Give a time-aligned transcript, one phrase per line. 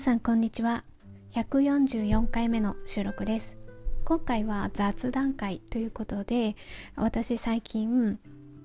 [0.00, 0.82] さんこんにちは。
[1.34, 3.58] 144回目の収録です。
[4.06, 6.56] 今回は雑談会ということで
[6.96, 8.18] 私最近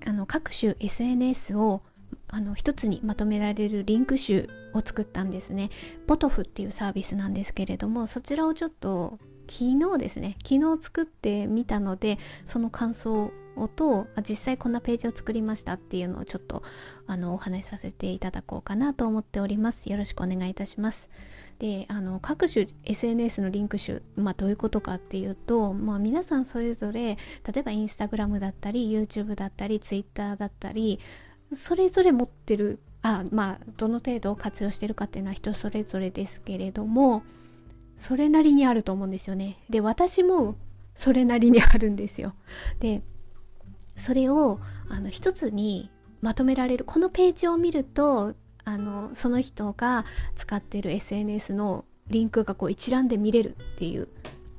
[0.06, 1.82] あの各種 SNS を
[2.28, 5.68] あの一つにまとめられるリンク集を作ったんですね。
[6.06, 9.18] ポトフっていうサービスなんですけれどもそちらをちょっと
[9.48, 10.36] 昨日ですね。
[10.44, 16.62] 昨日作ってみたのでその感想をと実際こんなページを作りましたっていうのをちょっと
[17.06, 19.90] あのお話しさせていただこうかなと思っております。
[19.90, 21.10] よろしくお願いいたします。
[21.58, 27.16] であの各種 SNS のリンク集、まあ、どういうことかっていうと、まあ、皆さんそれぞれ例
[27.56, 31.00] えばインスタグラムだったり YouTube だったり Twitter だったり
[31.54, 37.22] それぞれ持ってるあまあどの程度活用してるかっていうのは人それぞれですけれども
[37.96, 40.56] それなりにあると思うんですよねで私も
[40.94, 42.34] それなりにあるんですよ
[42.80, 43.02] で
[43.96, 54.08] それをあの一つにまとめられるこのページを見るとあのその人が使ってる SNS のリンクがこう一覧で見れるっていう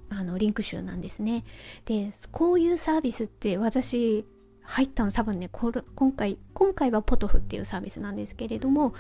[0.10, 1.44] あのリンク集なんですね。
[1.86, 4.26] でこういうサービスって私
[4.62, 8.94] 入ったの多分ねこれ今回今回はポトフっていうサービスなんですけれども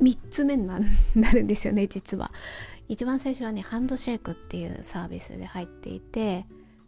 [0.00, 0.78] 3つ目にな
[1.32, 2.32] るんですよね実は。
[2.88, 6.44] 一番最初はねハンドシェイクっていうサービスで入っていて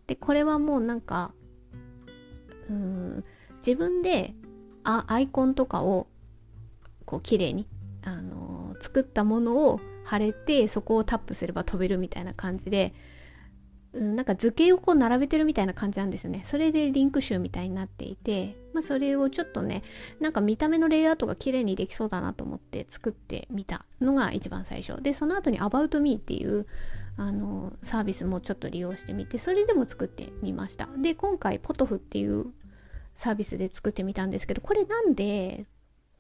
[0.09, 1.33] でこれはもうなんか
[2.69, 3.23] うん
[3.65, 4.35] 自分で
[4.83, 6.09] あアイコンとかを
[7.05, 7.69] こう綺麗に
[8.05, 12.93] あのー、作ったものを貼れてそこをタップすれば飛べるみたいな感じで、
[13.95, 16.43] なんか図形をこう並べてるみたいな感じなんですよね。
[16.45, 19.83] それでリンク集みたいになっていて、まあ、それをちょっとね
[20.19, 25.03] なんか見た目のレイアウトが綺麗にできそうだなと思って作ってみたのが一番最初。
[25.03, 26.67] でその後に About Me っていう
[27.19, 30.89] あのサービスもちょっと利用してみてそれでも作ってみました。
[30.97, 32.47] で今回ポトフっていう
[33.15, 35.67] サービスで作ってみたんですけどこれなんで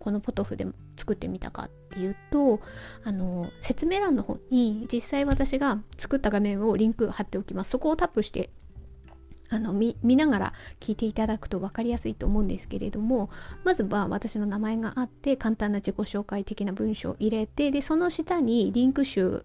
[0.02, 2.58] このポトフで作ってみたかっていうと
[3.04, 7.70] あの説明欄の方に実際私が作った画面をリンク貼っておきます。
[7.70, 8.50] そこをタップして
[9.48, 13.30] あの見ながら聞いていただくと分かりやすいと思うんですけれども
[13.62, 19.44] まずは私の名前があって簡単な自己紹介的な文章を入れてでその下にリンク集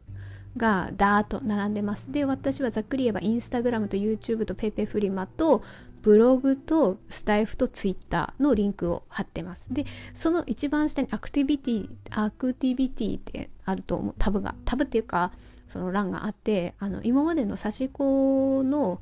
[0.57, 2.12] がダーッと並んでます。
[2.12, 5.62] で私はざっくり言えばインスタグラムと YouTube と PayPay フリマと
[6.07, 9.68] ブログとスタイフとツイッターのリンクを貼ってます。
[9.73, 15.34] で、その一番下にアクティビティ、アクティビティってあると思う、タブが、タブっていうか、
[15.68, 19.01] その欄があって、あの、今までの差し子の、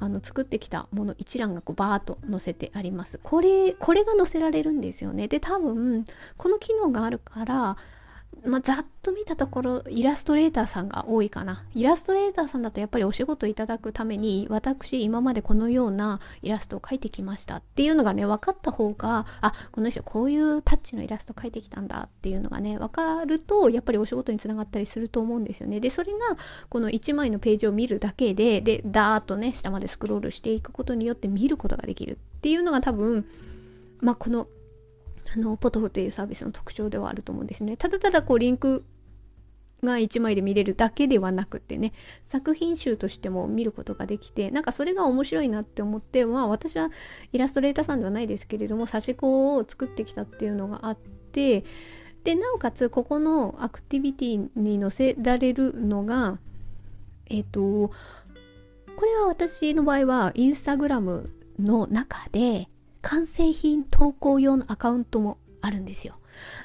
[0.00, 3.20] あの作ってきたもの一覧がこうバーッと載せてあります。
[3.22, 5.28] これ、これが載せられるんですよね。
[5.28, 6.06] で、多分、
[6.38, 7.76] この機能があるから、
[8.46, 11.64] まあ、ざっと見たところイラストレーターさんが多いかな。
[11.74, 25.80] イラストレーターさんだとやっぱりお仕事いただくために私今までこのようなイラストを描いてきましたっていうのがね分かった方があこの人こういうタッチのイラスト描いてきたんだっていうのがね分かるとやっぱりお仕事につながったりすると思うんですよね。
[25.80, 26.18] でそれが
[26.68, 33.26] この1枚のページを見るだけででダーッとね下までスクロールしていくことによって見ることができるっていうのが多分
[34.00, 34.46] まあこの
[35.34, 37.76] あのポトフというサービスの特徴ではあると思うんですね。
[37.76, 38.84] ただただこうリンク
[39.84, 41.92] が1枚で見れるだけではなくてね
[42.24, 46.90] 作品集としても見ることができてなんかそれが面白いなって思ってまあ私は
[47.32, 51.64] イラストレーターさんではないですけれども差し子を作ってきたっていうのがあって
[52.24, 56.38] でなおかつここのアクティビティに載せられるのが
[57.26, 57.92] えっ、ー、と
[58.96, 62.68] これは私の場合はインスタグラムの中で
[63.06, 66.16] 完成品投稿用のアカウントもあるんですよ。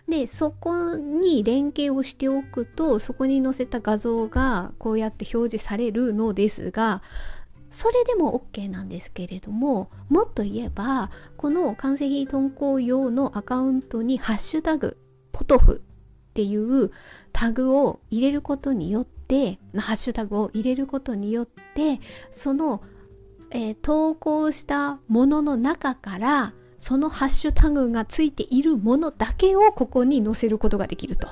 [0.10, 7.02] でそこに連携をしておくとそこに載せた画像がこうやって表示されるのですが
[7.70, 14.98] それでも OK なんですけれどももっと言えばこの完成品投稿用のアカウントにハッシュタグ
[15.32, 15.82] ポトフ
[16.32, 16.92] っていう
[17.32, 22.02] タグを入れることによってまハッシュタグを入れることによって
[22.34, 22.84] その
[23.52, 31.28] えー、投稿したものの中からそのハッシュタグがついているものだけをここに載せることができると。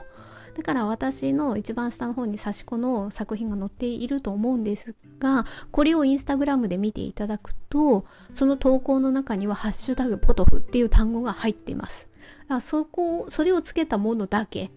[0.55, 12.09] だから私の一番下の方に差し子の作品が載っていると思うんですが、これをインスタグラムで見ていただくと、その投稿の中にはハッシュタグポトフっていう単語が入っています。
[12.49, 14.69] だそこ、それをつけたものだけ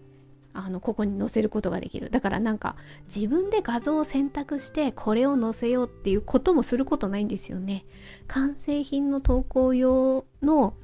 [0.53, 2.09] あのここに載せることができる。
[2.09, 2.75] だからなんか
[3.13, 7.85] 自分で画像を選択してこれを載せようっていうこともすることないんですよね。
[8.27, 10.75] 完成品の投稿用の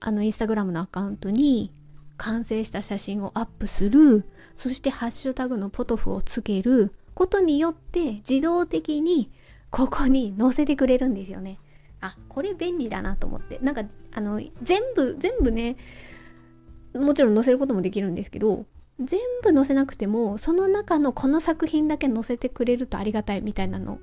[0.00, 1.72] あのインスタグラムのアカウントに
[2.16, 4.24] 完成した写真をアップする。
[4.56, 9.30] そしてハッシュタグのポトフをつけることによって自動的に
[9.70, 11.58] ここに載せてくれるんですよね。
[12.00, 13.58] あこれ便利だなと思って。
[13.58, 13.82] なんか
[14.14, 15.76] あの全部全部ね
[16.94, 18.64] もちろん載せることもできるんですけど
[19.00, 24.00] 全部載せなくてもその中のこの作品だけ載せてくれるとありがたいみたいなの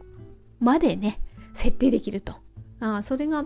[0.60, 1.20] までね
[1.54, 2.36] 設定できると。
[2.80, 3.46] あそれが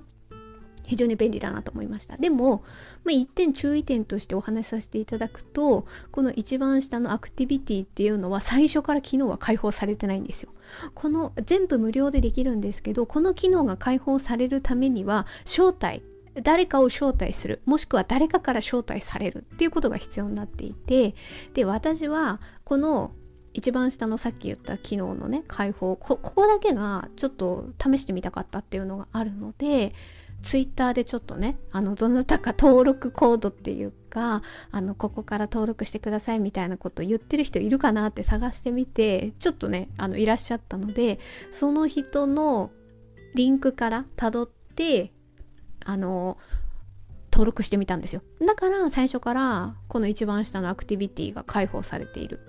[0.90, 2.18] 非常に便利だなと思いました。
[2.18, 2.64] でも、
[3.04, 10.50] まあ、一点注意点としてお話しさせていただくとこの一番下のアクティビティっていうのは最初から機能は開放されてないんですよ。
[10.96, 16.02] この全部無料でできるんですけどこの機能が開放されるためには招待
[16.44, 21.16] 誰かを招待するもしくは誰かから招待されるっていうことが必要になっていて
[21.54, 23.12] で私はこの
[23.54, 29.94] 一番下のさっき言った機能のね開放ここだけがちょっと試してみたかったっていうのがあるので
[30.42, 34.42] ツイッターでちょっとねあのどなたか登録コードっていうか
[34.72, 41.20] あのここから登録してくださいみたいなこと言ってる人いるかなって探してみてちょっとねあのいらっしゃったので
[41.52, 42.72] その人の
[43.36, 45.12] リンクからたどって
[45.90, 46.38] あの
[47.32, 48.22] 登録してみたんですよ。
[48.46, 52.40] だから最初からこの一番下のアクティビティが開放されている。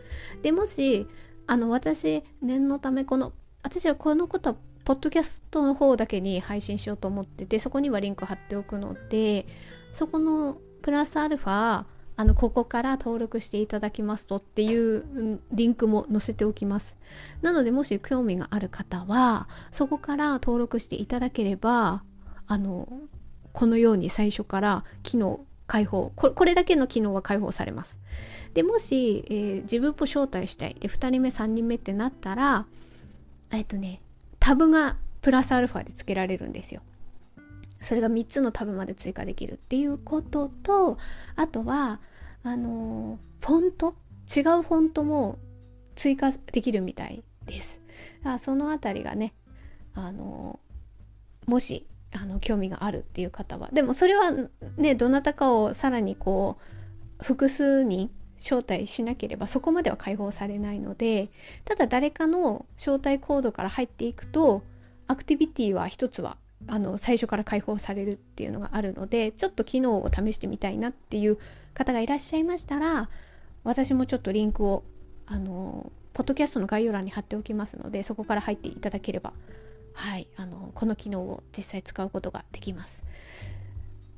[0.42, 1.06] でもし
[1.46, 3.32] あの私念のためこの
[3.62, 9.46] 私はこのことはポッドキャストの方だけに配信しようと思っててそこにはリンク貼っておくので
[9.92, 11.84] そこのプラスアルファ
[12.16, 16.96] あのここから登録していただきますとっていうリンクも載せておきます。
[17.40, 22.02] なのでもし興味がある方はそこから登録していただければ
[22.46, 22.88] あの
[23.52, 27.96] このように最初から機能開放これだけの機能は開放されます
[28.54, 32.66] でもし、えー、自分も招待したいで2人目3人目ってなったら
[33.52, 34.00] えっとね
[34.40, 36.80] タブがプラスアルファで付けられるんですよ。
[37.80, 40.98] それが3つのタブまで追加できるっていうことと
[41.36, 42.00] あとは
[42.42, 43.94] あのフォント？
[44.34, 45.38] 違うフォントも
[45.94, 47.80] 追加できるみたいです。
[48.22, 49.34] だその辺りがね
[49.94, 50.58] あの
[51.46, 53.68] もしあの興味があるっていう方は。
[53.72, 54.32] でもそれは
[54.76, 56.58] ねどなたかをさらにこ
[57.20, 61.28] う複数人招待しなければそこまでは解放されないので
[61.64, 64.62] ただ誰かの招待コードから入っていくと
[65.06, 71.38] アクティビティは一つはあの最初から解放されるっていうのがあるのでちょっと機能を試してみたいなっていう
[71.74, 73.08] 方がいらっしゃいましたら
[73.64, 74.84] 私もちょっとリンクを
[75.26, 79.32] あのポッドキャストの概要欄に貼っておきますのでそこから入っていただければ
[79.92, 83.04] はいあのこの機能を実際使うことができます。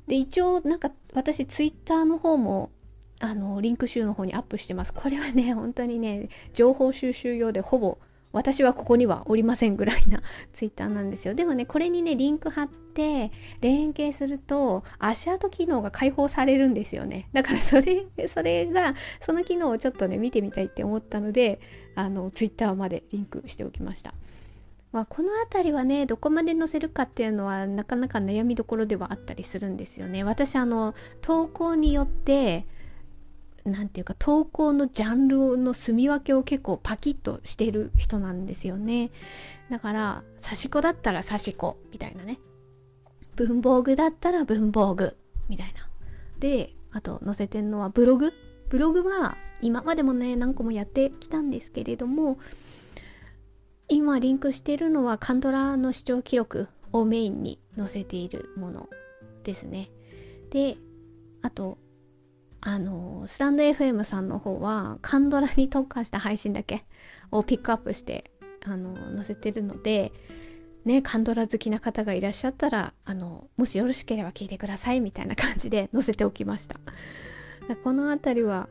[0.07, 2.71] で一応なんか私ツイッターの方も
[3.19, 4.93] あのリンク集の方にアップしてます。
[4.93, 7.97] これはね本当にね情報収集用でほぼ
[8.33, 10.21] 私はここにはおりませんぐらいな
[10.51, 11.35] ツイッターなんですよ。
[11.35, 13.31] でもねこれにねリンク貼って
[13.61, 17.29] 連携すると足跡機能が解放されるんですよね。
[17.31, 21.61] だからそれそれがその機能をちょっとね見てみたいって思ったので
[21.95, 24.15] あのツイッターまでリンクしておきました。
[24.93, 30.23] まあ、この辺りはねどこまで載せるかっていうのはなかなか悩みどころではあったりするんですよね。
[30.23, 32.65] 私あの投稿によって
[33.65, 39.09] 何て言うか投稿のジャンルの住み分けを結構パキッとしてる人なんですよね。
[39.71, 42.39] だから刺し子だったら刺し子みたいなね。
[43.35, 45.17] 文房具だったら文房具
[45.49, 45.89] みたいな。
[46.37, 48.31] であと載せてんのはブログ。
[48.69, 52.37] ブログは今までもね何個もやってきたんですけれども
[54.03, 58.89] 今リンクしているのはカンドラの視聴記録をメインに載せているもの
[59.45, 59.91] ですね。
[60.49, 60.75] で
[61.41, 61.77] あと
[62.59, 66.83] あのスタンド FM さんの方はカンドラに特化した配信だけ
[67.31, 68.29] をピックアップして
[68.65, 70.11] あの載せてるので
[70.83, 76.77] ねカンドラ好きな方がいらっしゃったらあのもしよろしければ聞いてくださいみたいな感じで 載せておきました。
[77.85, 78.67] この辺りは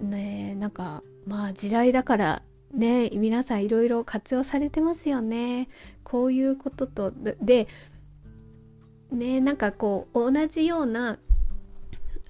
[0.00, 5.68] ねなんかまあ時代だからね皆さんいろいろ活用されてますよね。
[6.02, 7.12] こういうことと。
[7.40, 7.68] で
[9.10, 11.18] ねなんかこう同じような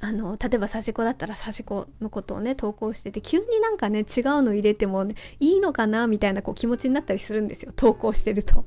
[0.01, 7.73] あの例えば刺し子だったら刺し子のことをね投稿してて急になんかね違うの入れても、ね、いいのかなみたいなこう気持ちになったりするんですよ。
[7.77, 8.65] 投稿してると。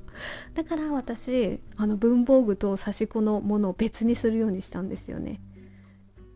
[0.54, 5.42] だから私あの文房具と刺し子のものを別にするようにしたんですよね。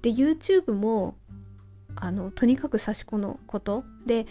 [0.02, 1.16] で YouTube も
[1.96, 3.86] あのとにかく刺し子のこと。
[4.06, 4.28] で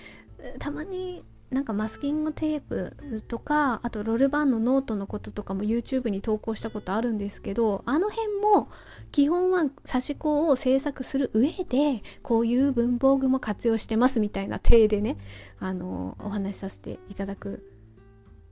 [0.59, 8.68] たまになんかマスキングテープとかあとロルバンのノートのこととかも YouTube に投稿したことあるんですけどあの辺も
[9.12, 15.16] 基本は刺し子を制作する上でこういう文房具も活用してますみたいな体でね
[15.59, 17.64] あのお話しさせていただく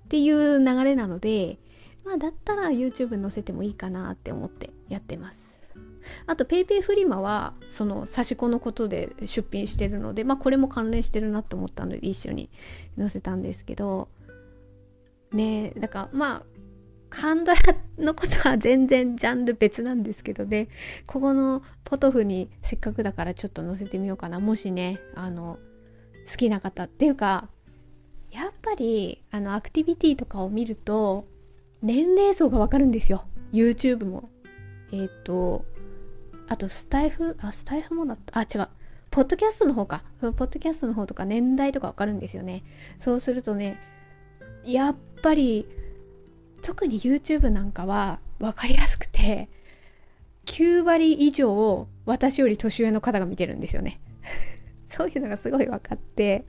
[0.06, 1.58] っていう流れなので
[2.06, 5.45] まあだったら YouTube 載せてもいいかなって思ってやってます。
[6.26, 12.50] あと PayPay フリマはその刺し子のことで出品してるのでまあこれも関連してるなと思ったので一緒に
[12.98, 14.08] 載せたんですけど
[15.32, 16.42] ねだからまあ
[17.08, 17.58] カンドラ
[17.98, 20.68] のことは全然ジャンル別なんですけどね。
[21.06, 24.40] ここのポトフにせっかくだからちょっと載せてみようかな。
[24.40, 25.58] もしねあの
[26.28, 27.48] 好きな方っていうか
[28.30, 31.26] やっぱりあのアクティビティとかを見ると
[31.80, 33.24] 年齢層がわかるんですよ。
[33.52, 34.28] YouTube も。
[34.92, 35.64] えっ、ー、と
[36.48, 38.38] あとスタイフあスタイフもだった。
[38.38, 38.68] あ違う。
[39.10, 40.02] ポッドキャストの方か。
[40.20, 42.62] そのポッドキャストの方とか年代とかわかるんですよね。
[42.98, 43.78] そうするとね
[44.64, 45.66] やっぱり
[46.62, 49.48] 特に YouTube なんかは分かりやすくて
[50.46, 54.00] 9割以上私より年上の方が見てるんですよね。
[54.86, 56.44] そういうのがすごい分かって。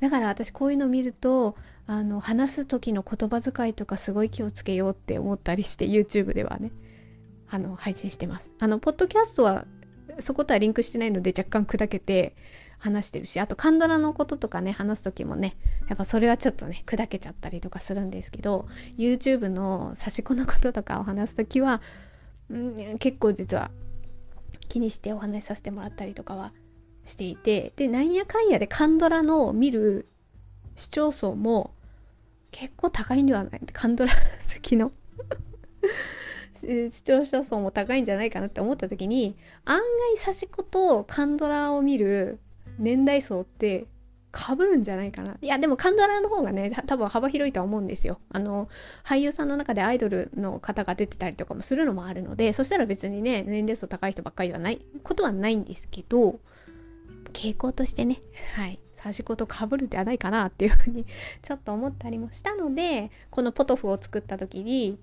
[0.00, 6.70] だから私こういうの見るとあの話す時の言葉遣いとかすごい気をつけようって思ったりして YouTube ではね。
[7.54, 8.50] あの配信してます。
[8.58, 9.64] あのポッドキャストは
[10.18, 12.34] そことはリンクしてないので若干砕けて
[12.78, 15.56] 話してるしあとカンドラのこととかね話す時もね
[15.88, 18.66] やっぱそれはちょっとね砕けちゃったりとかするんですけど
[18.98, 21.80] YouTube の差し子のこととかを話す時は、
[22.50, 23.70] うん、結構実は
[24.68, 26.52] 気にしてお話しさせてもらったりとかは
[27.04, 30.08] していてでなんやかんやでカンドラの見る
[30.74, 31.72] 視聴層も
[32.50, 33.60] 結構高いんではない？
[33.72, 34.18] カンドラ好
[34.60, 34.90] きの
[36.90, 39.84] 視聴者層も高いんじゃないかなって思った時に案外
[40.16, 42.38] 差し子とカンドラを見る
[42.78, 43.86] 年代層って
[44.34, 45.36] かぶるんじゃないかな。
[45.40, 48.18] いやでもカンドラの方がね多分幅広いとは思うんですよ。
[48.30, 48.68] あの
[49.04, 56.40] 俳優さんの中でアイドルの方が出てたりとかもするのもあるのでそしたら別にね年齢層高い人ばっかりではないことはないんですけど
[57.32, 58.20] 傾向としてね
[58.56, 61.06] はい差し子とかぶるんではないかなっていうふうに
[61.42, 64.98] ちょっと思ったりもしたのでこのポトフを作った時に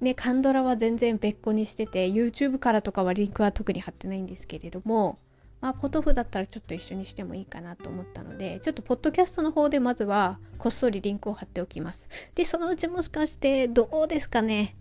[0.00, 5.18] ねカンドラは全然別個にしてて YouTube からとかはリンクは特に貼ってないんですけれども
[5.60, 12.06] まあ、ポトフだったらちょっと一緒にしてもいいかなと思ったのでちょっとポッドキャストの方でまずはこっそりリンクを貼っておきます。
[12.34, 14.76] でそのうちもしかしてどうですかね？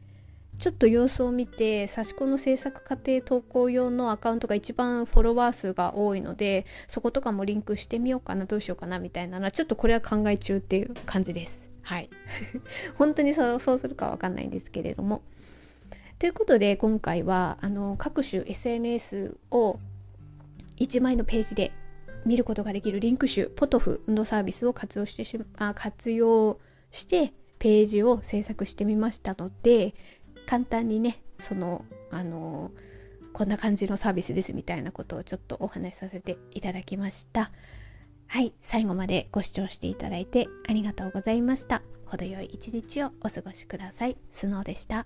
[0.60, 11.63] ちょっと様子を見て差し子の制作過程投稿用のアカウントが一番フォロワー数が多いのでそことかもリンクしてみようかなどうしようかなみたいなのはちょっとこれは考え中っていう感じです。
[11.84, 12.10] はい。
[12.98, 15.22] 本当にそうそうするかわかんないんですけれども。
[16.20, 19.80] ということで今回はあの各種 SNS を
[20.78, 21.74] 1枚のページで
[22.26, 26.60] 見ることができるリンク集ポトフのサービスを活用してしあ活用
[26.92, 29.96] してページを制作してみましたので
[30.46, 32.72] 簡単にねそのあの
[33.34, 37.52] こんな感じのサービスですみたいなことをちょっとお話しさせていただきました。
[38.34, 41.84] はい最後までご視聴していただいてありがとうございました。
[42.08, 44.18] 程よい一日をお過ごしください。
[44.32, 45.06] スノーでした。